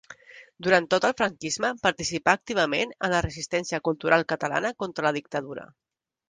Durant 0.67 0.85
tot 0.93 1.03
el 1.09 1.11
franquisme 1.19 1.69
participà 1.83 2.33
activament 2.39 2.95
en 2.95 3.13
la 3.17 3.19
resistència 3.27 3.81
cultural 3.89 4.27
catalana 4.35 4.73
contra 4.85 5.07
la 5.11 5.15
dictadura. 5.21 5.69